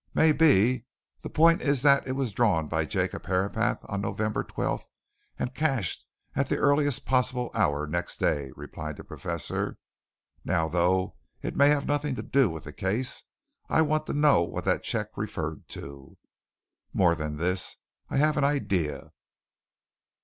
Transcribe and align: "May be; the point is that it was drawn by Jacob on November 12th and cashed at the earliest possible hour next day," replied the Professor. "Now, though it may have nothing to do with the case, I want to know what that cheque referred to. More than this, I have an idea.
"May 0.15 0.31
be; 0.31 0.87
the 1.21 1.29
point 1.29 1.61
is 1.61 1.83
that 1.83 2.07
it 2.07 2.13
was 2.13 2.33
drawn 2.33 2.67
by 2.67 2.85
Jacob 2.85 3.27
on 3.29 4.01
November 4.01 4.43
12th 4.43 4.87
and 5.37 5.53
cashed 5.53 6.05
at 6.35 6.49
the 6.49 6.57
earliest 6.57 7.05
possible 7.05 7.51
hour 7.53 7.85
next 7.85 8.19
day," 8.19 8.51
replied 8.55 8.95
the 8.95 9.03
Professor. 9.03 9.77
"Now, 10.43 10.67
though 10.67 11.17
it 11.43 11.55
may 11.55 11.69
have 11.69 11.85
nothing 11.85 12.15
to 12.15 12.23
do 12.23 12.49
with 12.49 12.63
the 12.63 12.73
case, 12.73 13.25
I 13.69 13.83
want 13.83 14.07
to 14.07 14.13
know 14.13 14.41
what 14.41 14.63
that 14.65 14.81
cheque 14.81 15.15
referred 15.17 15.67
to. 15.67 16.17
More 16.93 17.13
than 17.13 17.37
this, 17.37 17.77
I 18.09 18.17
have 18.17 18.37
an 18.37 18.43
idea. 18.43 19.11